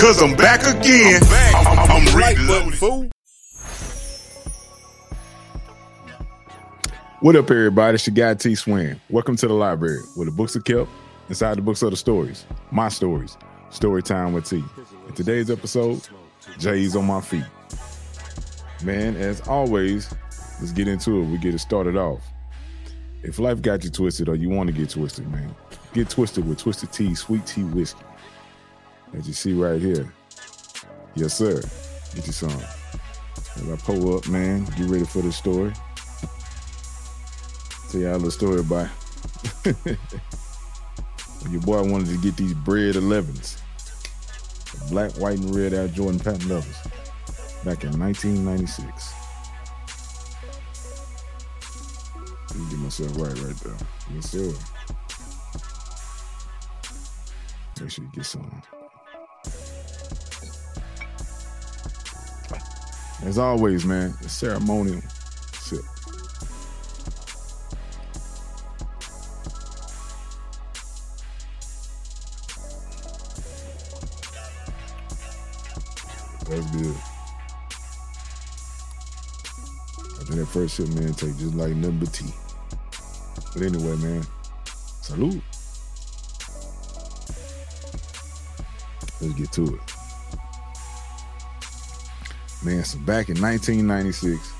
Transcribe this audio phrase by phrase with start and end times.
[0.00, 1.20] Cause I'm back again.
[1.54, 2.78] I'm, I'm, I'm reloaded.
[2.78, 3.10] fool.
[7.20, 7.96] What up, everybody?
[7.96, 8.98] It's your guy T Swin.
[9.10, 10.88] Welcome to the library where the books are kept.
[11.28, 13.36] Inside the books are the stories, my stories.
[13.68, 14.64] Story time with T.
[15.06, 16.00] In today's episode,
[16.58, 17.44] J's on my feet.
[18.82, 20.10] Man, as always,
[20.60, 21.26] let's get into it.
[21.26, 22.22] We get it started off.
[23.22, 25.54] If life got you twisted or you want to get twisted, man,
[25.92, 28.00] get twisted with Twisted Tea, Sweet Tea Whiskey.
[29.12, 30.12] As you see right here.
[31.14, 31.60] Yes, sir.
[32.14, 32.50] Get you some.
[33.56, 35.72] As I pull up, man, get ready for the story.
[37.90, 38.88] Tell y'all little story about
[41.50, 43.60] your boy wanted to get these bred 11s.
[44.72, 46.78] The black, white, and red Air Jordan patent leathers
[47.64, 49.14] back in 1996.
[52.48, 53.76] Let me get myself right right there.
[54.14, 54.52] Yes, sir.
[57.80, 58.62] Make sure you get some.
[63.22, 65.02] As always, man, the ceremonial
[65.52, 65.84] sip.
[76.48, 76.96] That's good.
[80.24, 82.32] Think that first sip, man, take just like number tea.
[83.52, 84.24] But anyway, man,
[85.02, 85.42] salute.
[89.20, 89.99] Let's get to it.
[92.62, 94.52] Man, so back in 1996,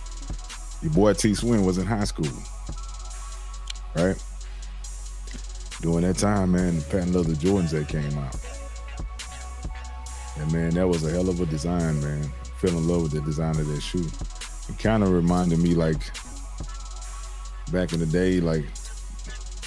[0.82, 2.26] your boy T Swin was in high school.
[3.94, 4.16] Right?
[5.82, 8.36] During that time, man, the patent leather Jordans that came out.
[10.36, 12.24] And man, that was a hell of a design, man.
[12.58, 14.06] Fell in love with the design of that shoe.
[14.68, 16.00] It kind of reminded me like
[17.72, 18.64] back in the day, like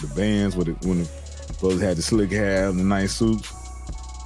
[0.01, 3.53] the bands with it, when the brothers had the slick hair and the nice suits,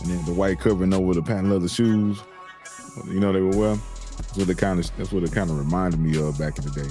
[0.01, 2.21] and then the white covering over the patent leather shoes.
[3.05, 3.81] You know they were well.
[4.17, 6.65] That's what it kind of that's what it kind of reminded me of back in
[6.65, 6.89] the day.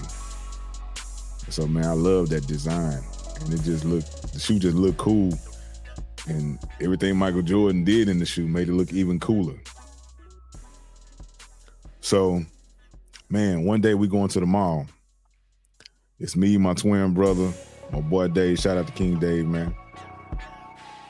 [1.51, 3.03] So man, I love that design,
[3.41, 5.33] and it just looked the shoe just looked cool,
[6.29, 9.55] and everything Michael Jordan did in the shoe made it look even cooler.
[12.01, 12.43] So,
[13.29, 14.87] man, one day we going to the mall.
[16.19, 17.53] It's me, my twin brother,
[17.93, 18.59] my boy Dave.
[18.61, 19.75] Shout out to King Dave, man.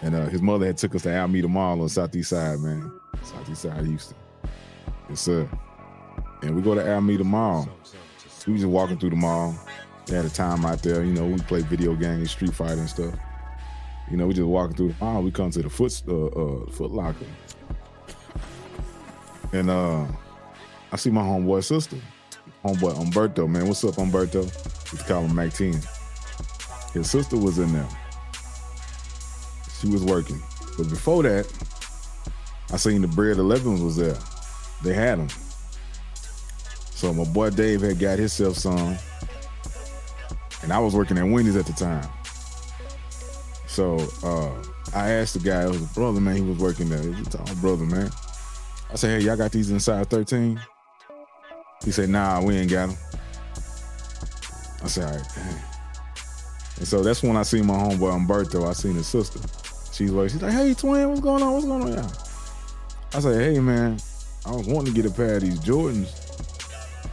[0.02, 2.92] And uh, his mother had took us to Alameda Mall on Southeast Side, man.
[3.22, 4.16] Southeast Side, Houston.
[5.08, 5.48] Yes, sir.
[6.46, 7.68] And we go to Alameda Mall.
[8.46, 9.58] We just walking through the mall.
[10.06, 12.88] They had a time out there, you know, we play video games, Street Fighter and
[12.88, 13.14] stuff.
[14.08, 15.22] You know, we just walking through the mall.
[15.22, 17.26] We come to the foot uh, uh, Foot Locker,
[19.52, 20.06] and uh,
[20.92, 21.96] I see my homeboy sister,
[22.64, 23.48] homeboy Umberto.
[23.48, 24.42] Man, what's up, Umberto?
[24.92, 25.74] We call him Mac 10.
[26.92, 27.88] His sister was in there.
[29.80, 30.40] She was working,
[30.78, 31.52] but before that,
[32.72, 34.16] I seen the bred 11s was there.
[34.84, 35.28] They had them.
[36.96, 38.96] So my boy Dave had got himself some,
[40.62, 42.08] and I was working at Wendy's at the time.
[43.66, 47.02] So uh, I asked the guy, it was a brother, man, he was working there.
[47.02, 48.10] He was a brother, man.
[48.90, 50.58] I said, hey, y'all got these inside 13?
[51.84, 52.96] He said, nah, we ain't got them.
[54.82, 55.62] I said, all right, dang.
[56.78, 58.66] And so that's when I seen my homeboy Umberto.
[58.66, 59.40] I seen his sister.
[59.92, 61.52] She's like, she's like, hey, twin, what's going on?
[61.52, 61.92] What's going on?
[61.92, 62.08] Yeah.
[63.12, 63.98] I said, hey, man,
[64.46, 66.25] I was wanting to get a pair of these Jordans,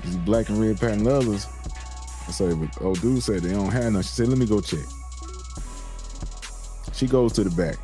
[0.03, 1.47] these black and red patent leathers.
[2.27, 4.01] I said, but old dude said they don't have none.
[4.01, 4.85] She said, let me go check.
[6.93, 7.77] She goes to the back.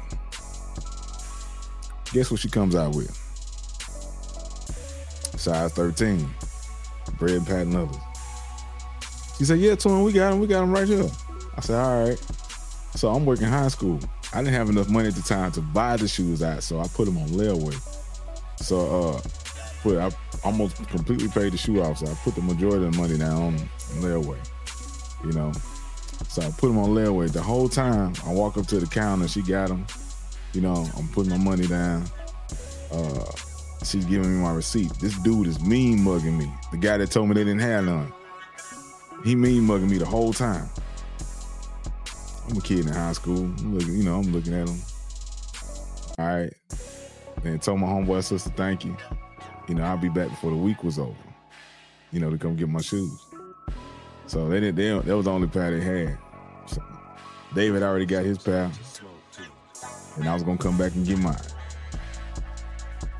[2.13, 3.11] Guess what she comes out with?
[5.37, 6.29] Size 13.
[7.17, 7.97] Bred patent leathers.
[9.37, 10.39] She said, yeah, twin, we got them.
[10.39, 11.09] We got them right here.
[11.57, 12.19] I said, all right.
[12.95, 13.99] So I'm working high school.
[14.33, 16.87] I didn't have enough money at the time to buy the shoes out, so I
[16.87, 17.75] put them on layaway.
[18.57, 18.79] So
[19.15, 19.21] uh
[19.81, 20.11] put I
[20.43, 23.41] almost completely paid the shoe off, so I put the majority of the money down
[23.41, 23.57] on
[24.01, 24.37] layaway.
[25.23, 25.51] You know.
[26.27, 27.31] So I put them on layaway.
[27.31, 29.85] The whole time I walk up to the counter, she got them.
[30.53, 32.05] You know, I'm putting my money down.
[32.91, 33.25] Uh
[33.83, 34.91] she's giving me my receipt.
[34.99, 36.51] This dude is mean mugging me.
[36.71, 38.13] The guy that told me they didn't have none.
[39.23, 40.69] He mean mugging me the whole time.
[42.49, 43.45] I'm a kid in high school.
[43.45, 44.79] I'm looking, you know, I'm looking at him.
[46.17, 46.53] All right.
[47.43, 48.97] Then told my homeboy sister, thank you.
[49.69, 51.13] You know, I'll be back before the week was over.
[52.11, 53.23] You know, to come get my shoes.
[54.25, 54.75] So they didn't.
[54.75, 56.17] They, that was the only pair they had.
[56.65, 56.81] So
[57.53, 58.71] David already got his pair,
[60.17, 61.37] and I was gonna come back and get mine.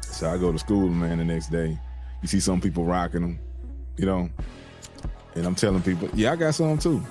[0.01, 1.19] So I go to school, man.
[1.19, 1.79] The next day,
[2.23, 3.39] you see some people rocking them,
[3.97, 4.27] you know,
[5.35, 7.03] and I'm telling people, yeah, I got some too.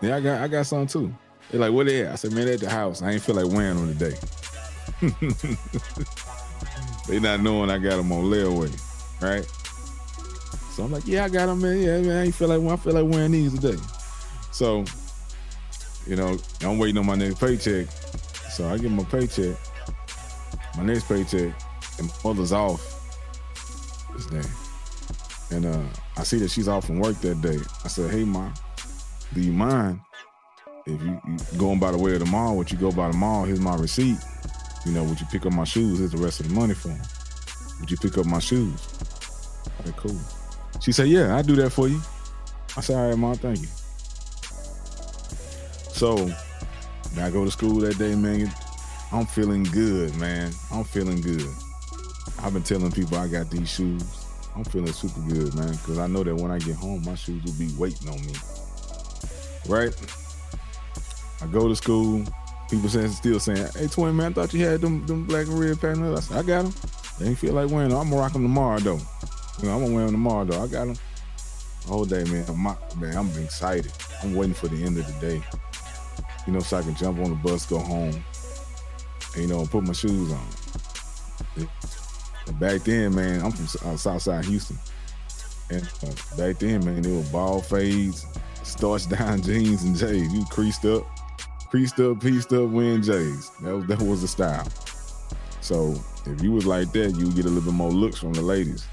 [0.00, 1.14] Yeah, I got I got some too.
[1.50, 2.12] They're like, what they at?
[2.12, 3.02] I said, man, they at the house.
[3.02, 4.16] I ain't feel like wearing them today.
[7.12, 8.72] they not knowing I got them on layaway,
[9.20, 9.44] right?
[10.72, 11.78] So I'm like, yeah, I got them, man.
[11.78, 12.26] Yeah, man.
[12.26, 13.78] I feel like I feel like wearing these today.
[14.50, 14.86] So,
[16.06, 17.88] you know, I'm waiting on my next paycheck.
[18.50, 19.54] So I get my paycheck,
[20.78, 21.54] my next paycheck,
[21.98, 22.80] and my mother's off
[24.16, 24.48] this day.
[25.54, 25.82] And uh,
[26.16, 27.58] I see that she's off from work that day.
[27.84, 28.54] I said, hey, mom,
[29.34, 30.00] do you mind
[30.86, 33.16] if you, you going by the way of the mall, what you go by the
[33.18, 34.16] mall, here's my receipt.
[34.84, 35.98] You know, would you pick up my shoes?
[35.98, 37.00] Here's the rest of the money for them.
[37.80, 38.88] Would you pick up my shoes?
[39.80, 40.18] Okay, cool.
[40.80, 42.00] She said, yeah, I'll do that for you.
[42.76, 43.68] I said, all right, mom, thank you.
[45.92, 46.30] So
[47.20, 48.52] I go to school that day, man.
[49.12, 50.52] I'm feeling good, man.
[50.72, 51.46] I'm feeling good.
[52.40, 54.02] I've been telling people I got these shoes.
[54.56, 57.44] I'm feeling super good, man, because I know that when I get home, my shoes
[57.44, 58.34] will be waiting on me.
[59.68, 59.94] Right?
[61.40, 62.24] I go to school.
[62.72, 65.60] People saying, still saying, "Hey, twin man, I thought you had them them black and
[65.60, 66.74] red patent I said, "I got them.
[67.18, 67.98] They ain't feel like wearing them.
[67.98, 68.98] I'm gonna rock them tomorrow though.
[69.60, 70.62] You know, I'm gonna wear them tomorrow though.
[70.62, 70.96] I got them.
[71.86, 72.46] Whole day, man.
[72.48, 72.62] I'm,
[72.98, 73.92] man, I'm excited.
[74.22, 75.42] I'm waiting for the end of the day.
[76.46, 78.24] You know, so I can jump on the bus, go home,
[79.34, 80.48] and, you know, put my shoes on.
[82.58, 84.78] Back then, man, I'm from uh, Southside Houston,
[85.68, 88.24] and uh, back then, man, they were ball fades,
[88.62, 90.32] starched down jeans and J's.
[90.32, 91.06] You creased up,
[91.72, 93.50] creased up, pieced up, wearing J's.
[93.62, 94.68] That was, that was the style.
[95.62, 95.94] So
[96.26, 98.42] if you was like that, you would get a little bit more looks from the
[98.42, 98.86] ladies.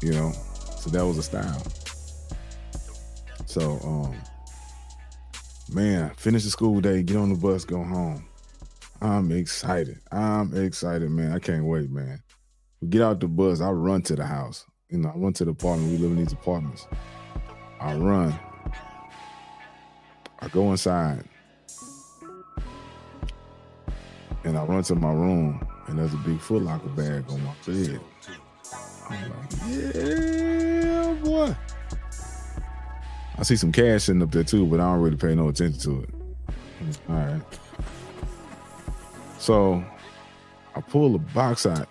[0.00, 0.32] You know,
[0.80, 1.62] so that was a style.
[3.44, 4.16] So, um,
[5.70, 8.26] man, finish the school day, get on the bus, go home.
[9.02, 9.98] I'm excited.
[10.10, 11.32] I'm excited, man.
[11.32, 12.22] I can't wait, man.
[12.80, 14.64] We get out the bus, I run to the house.
[14.88, 15.92] You know, I run to the apartment.
[15.92, 16.86] We live in these apartments.
[17.78, 18.34] I run.
[20.38, 21.28] I go inside.
[24.56, 27.52] And I run to my room, and there's a big Foot Locker bag on my
[27.66, 28.00] bed.
[29.10, 31.54] I'm like, yeah, boy.
[33.36, 35.78] I see some cash sitting up there too, but I don't really pay no attention
[35.80, 36.08] to it.
[37.06, 37.42] All right.
[39.38, 39.84] So
[40.74, 41.86] I pull the box out.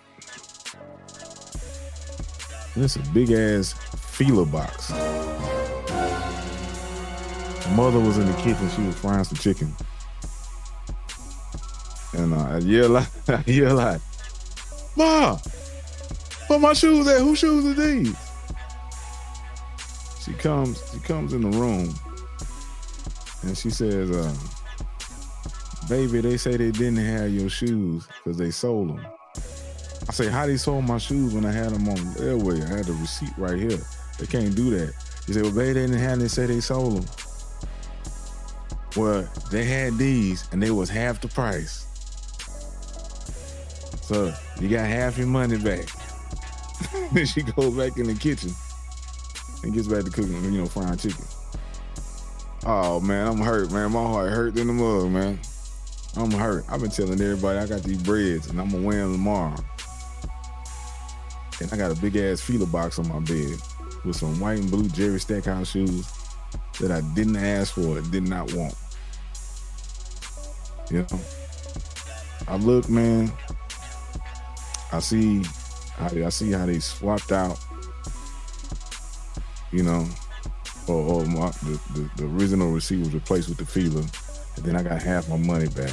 [2.74, 4.90] And it's a big ass Fila box.
[7.68, 8.68] My mother was in the kitchen.
[8.70, 9.72] She was frying some chicken.
[12.16, 14.00] And uh, I yell out, I yell out,
[14.96, 15.36] Ma,
[16.46, 17.20] where my shoes at?
[17.20, 18.16] Whose shoes are these?
[20.24, 21.94] She comes, she comes in the room
[23.42, 24.34] and she says, uh,
[25.88, 29.06] baby, they say they didn't have your shoes because they sold them.
[30.08, 32.62] I say, how they sold my shoes when I had them on airway?
[32.62, 33.78] I had the receipt right here.
[34.18, 34.94] They can't do that.
[35.26, 36.18] He said, well, baby, they didn't have.
[36.18, 37.06] They say they sold them.
[38.96, 41.86] Well, they had these, and they was half the price.
[44.06, 45.88] So you got half your money back.
[47.12, 48.52] then she goes back in the kitchen
[49.64, 51.24] and gets back to cooking, you know, frying chicken.
[52.64, 53.90] Oh man, I'm hurt, man.
[53.90, 55.40] My heart hurt in the mug, man.
[56.14, 56.64] I'm hurt.
[56.68, 59.56] I've been telling everybody I got these breds and I'm gonna wear them tomorrow.
[61.60, 63.58] And I got a big ass Fila box on my bed
[64.04, 66.08] with some white and blue Jerry Stackhouse shoes
[66.78, 68.76] that I didn't ask for, did not want.
[70.92, 71.20] You know,
[72.46, 73.32] I look, man.
[74.92, 75.44] I see,
[75.98, 77.58] I, I see how they swapped out.
[79.72, 80.06] You know,
[80.86, 84.00] or, or my, the, the, the original receipt was replaced with the Fila,
[84.56, 85.92] and then I got half my money back.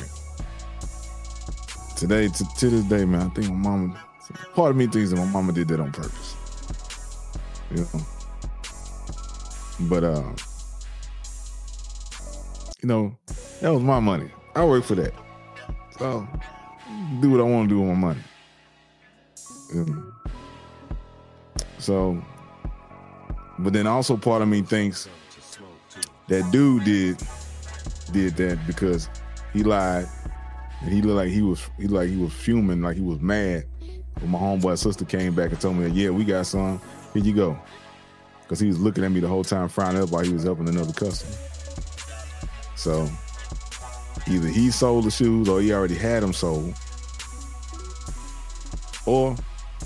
[1.98, 4.00] Today, to, to this day, man, I think my mama.
[4.56, 6.36] Part of me thinks that my mama did that on purpose.
[7.72, 8.01] You know,
[9.82, 10.24] but uh,
[12.82, 13.18] you know,
[13.62, 14.29] that was my money.
[14.56, 15.13] I work for that.
[15.98, 16.27] So
[17.22, 18.22] do what I want to do with my money.
[21.80, 22.24] So,
[23.60, 25.10] but then also part of me thinks
[26.27, 27.18] that dude did
[28.12, 29.10] did that because
[29.51, 30.08] he lied.
[30.82, 33.65] And he looked like he was he like he was fuming like he was mad.
[34.20, 36.80] When my homeboy sister came back and told me that yeah we got some.
[37.13, 37.58] Here you go.
[38.42, 40.68] Because he was looking at me the whole time frowning up while he was helping
[40.68, 41.36] another customer.
[42.75, 43.10] So
[44.27, 46.74] either he sold the shoes or he already had them sold.
[49.06, 49.36] Or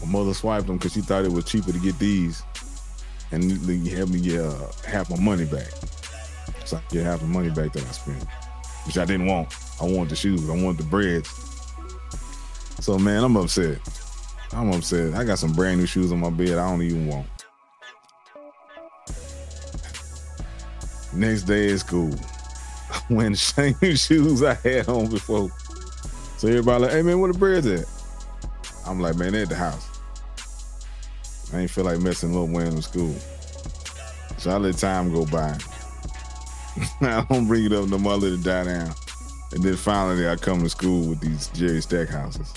[0.02, 2.44] my mother swiped them because she thought it was cheaper to get these
[3.32, 4.54] and you have me uh,
[4.86, 5.70] half my money back.
[6.66, 8.26] So I get half the money back that I spent
[8.88, 9.54] which I didn't want.
[9.82, 10.50] I wanted the shoes.
[10.50, 11.30] I wanted the breds.
[12.80, 13.80] So man I'm upset.
[14.54, 15.14] I'm upset.
[15.14, 17.28] I got some brand new shoes on my bed I don't even want.
[21.14, 22.14] Next day at school
[23.10, 25.50] wearing the same shoes I had on before.
[26.38, 27.97] So everybody like, hey man, where the breds at?
[28.88, 30.00] I'm like, man, they're at the house.
[31.54, 33.14] I ain't feel like messing up wearing them school.
[34.38, 35.58] So I let time go by.
[37.02, 38.94] I don't bring it up no let it die down.
[39.52, 42.54] And then finally I come to school with these Jerry Stackhouses.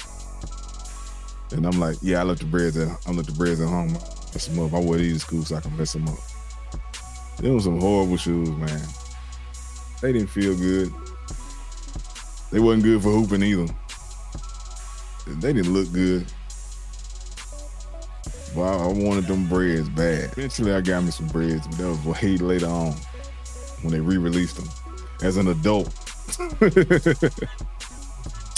[1.52, 3.92] And I'm like, yeah, I left the breds at I left the breds at home.
[3.92, 4.74] Mess them up.
[4.74, 6.18] I wear these to school so I can mess them up.
[7.38, 8.80] Them was some horrible shoes, man.
[10.02, 10.92] They didn't feel good.
[12.50, 13.72] They wasn't good for hooping either.
[15.38, 16.26] They didn't look good.
[18.54, 20.32] But I wanted them breds bad.
[20.32, 22.94] Eventually, I got me some breds, but that was way later on
[23.82, 24.68] when they re-released them
[25.22, 25.86] as an adult.
[26.60, 27.32] that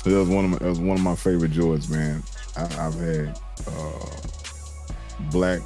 [0.04, 2.22] was one of my that was one of my favorite Jordans, man.
[2.56, 5.60] I, have had uh, black,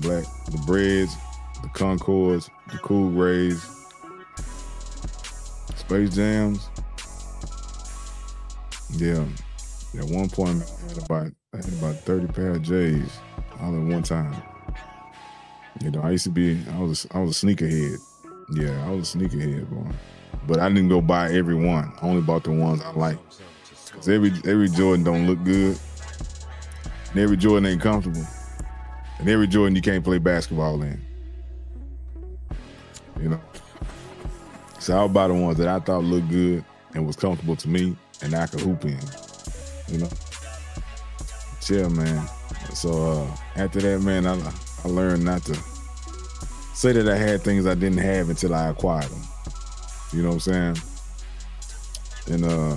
[0.00, 1.14] black the breds,
[1.62, 3.62] the Concords, the Cool Greys,
[5.76, 6.68] Space Jams.
[8.92, 9.24] Yeah,
[9.98, 13.18] at one point I had about I had about thirty pair of J's
[13.60, 14.34] all at one time.
[15.82, 17.98] You know, I used to be I was I was a sneakerhead.
[18.54, 19.90] Yeah, I was a sneakerhead, boy.
[20.46, 21.92] But I didn't go buy every one.
[22.00, 23.18] I only bought the ones I like.
[23.92, 25.78] Cause every every Jordan don't look good.
[27.10, 28.26] And every Jordan ain't comfortable.
[29.18, 31.00] And every Jordan you can't play basketball in.
[33.20, 33.40] You know.
[34.78, 36.64] So I'll buy the ones that I thought looked good
[36.94, 38.98] and was comfortable to me and I could hoop in.
[39.88, 40.08] You know.
[41.60, 42.28] Chill, man.
[42.74, 43.26] So uh,
[43.56, 44.40] after that, man, I,
[44.84, 45.54] I learned not to
[46.74, 49.22] say that I had things I didn't have until I acquired them.
[50.12, 50.76] You know what I'm saying?
[52.28, 52.76] And uh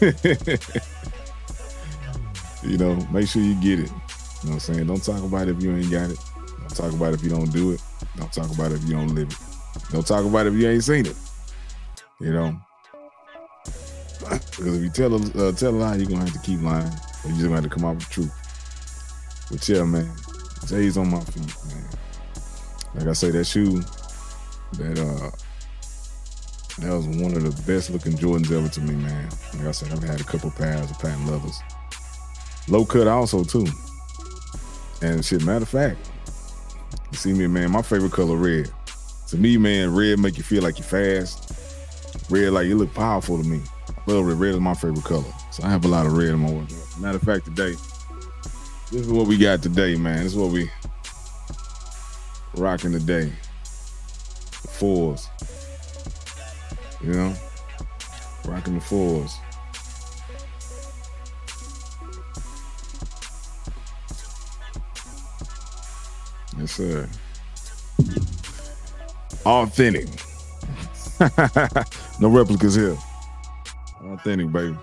[2.62, 3.90] you know, make sure you get it.
[3.90, 4.10] You
[4.50, 4.86] know what I'm saying?
[4.86, 6.18] Don't talk about it if you ain't got it.
[6.58, 7.82] Don't talk about it if you don't do it.
[8.16, 9.38] Don't talk about it if you don't live it.
[9.90, 11.16] Don't talk about it if you ain't seen it.
[12.20, 12.56] You know?
[14.30, 16.86] Because if you tell a uh, tell a lie, you're gonna have to keep lying.
[16.86, 19.48] Or you just gonna have to come out with the truth.
[19.50, 20.10] But yeah, man,
[20.66, 21.84] J's on my feet, man.
[22.94, 23.80] Like I say, that shoe,
[24.72, 25.30] that uh,
[26.80, 29.28] that was one of the best looking Jordans ever to me, man.
[29.54, 31.60] Like I said, I've had a couple pairs of patent leathers,
[32.68, 33.66] low cut also too.
[35.02, 35.98] And shit, matter of fact,
[37.12, 37.70] you see me, man.
[37.70, 38.70] My favorite color red.
[39.28, 41.52] To me, man, red make you feel like you're fast.
[42.30, 43.60] Red, like you look powerful to me.
[44.06, 44.38] Love red.
[44.38, 45.24] Red is my favorite color.
[45.50, 46.80] So I have a lot of red in my wardrobe.
[47.00, 47.74] Matter of fact, today
[48.94, 50.22] this is what we got today, man.
[50.22, 50.70] This is what we
[52.54, 53.32] rocking today.
[54.62, 55.28] The fours.
[57.02, 57.34] You know?
[58.44, 59.36] Rocking the fours.
[66.56, 67.08] Yes, sir.
[69.44, 70.08] Authentic.
[72.20, 72.96] no replicas here.
[74.04, 74.76] Authentic, baby.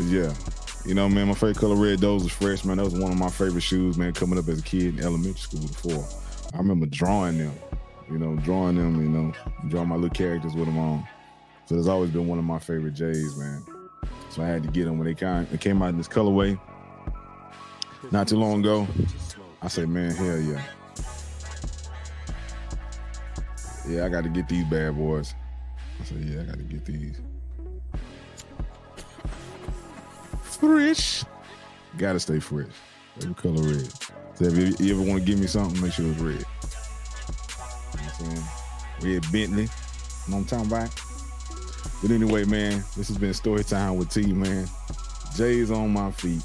[0.00, 0.32] Yeah.
[0.84, 2.76] You know, man, my favorite color red, those was fresh, man.
[2.78, 5.40] That was one of my favorite shoes, man, coming up as a kid in elementary
[5.40, 6.06] school before.
[6.54, 7.52] I remember drawing them,
[8.10, 9.32] you know, drawing them, you know,
[9.68, 11.06] drawing my little characters with them on.
[11.66, 13.62] So it's always been one of my favorite J's, man.
[14.30, 16.58] So I had to get them when they came, they came out in this colorway
[18.10, 18.86] not too long ago.
[19.60, 20.62] I said, man, hell yeah.
[23.88, 25.34] Yeah, I got to get these bad boys.
[26.00, 27.20] I said, yeah, I got to get these.
[30.60, 31.24] Fresh.
[31.96, 32.66] Gotta stay fresh.
[33.18, 33.92] Every color red.
[34.34, 36.34] So if you, ever want to give me something, make sure it's red.
[36.34, 38.44] You know I'm saying?
[39.14, 39.62] Red Bentley.
[39.62, 39.68] You
[40.28, 41.02] know what I'm talking about?
[42.02, 44.68] But anyway, man, this has been story time with T, man.
[45.36, 46.42] J's on my feet.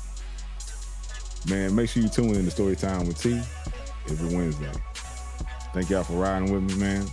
[1.50, 3.42] Man, make sure you tune in to Story Time with T
[4.10, 4.72] every Wednesday.
[5.74, 7.06] Thank y'all for riding with me, man.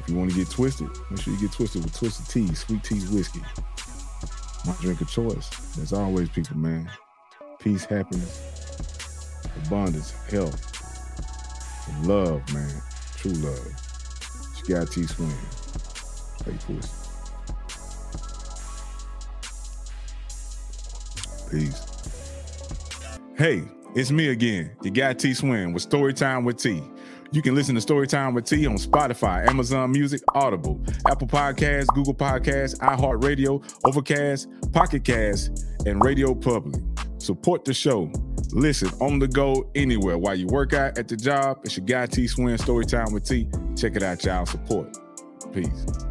[0.00, 2.82] If you want to get twisted, make sure you get twisted with Twisted Tea, Sweet
[2.82, 3.42] Tea Whiskey
[4.66, 5.48] my drink of choice.
[5.76, 6.90] There's always people, man.
[7.58, 8.40] Peace, happiness,
[9.66, 10.58] abundance, health,
[12.04, 12.82] love, man.
[13.16, 13.66] True love.
[14.54, 15.30] Sky T Swin.
[16.44, 16.56] Hey.
[21.50, 21.86] Peace.
[23.36, 23.64] Hey,
[23.94, 26.82] it's me again, your guy T Swin with Storytime with T.
[27.32, 32.14] You can listen to Storytime with T on Spotify, Amazon Music, Audible, Apple Podcasts, Google
[32.14, 36.82] Podcasts, iHeartRadio, Overcast, Pocket Cast, and Radio Public.
[37.18, 38.10] Support the show.
[38.52, 41.60] Listen on the go anywhere while you work out at the job.
[41.62, 43.46] It's your guy T Swin Storytime with T.
[43.76, 44.44] Check it out, y'all.
[44.44, 44.98] Support.
[45.52, 46.09] Peace.